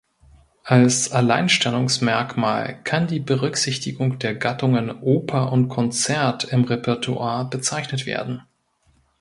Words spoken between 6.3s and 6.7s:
im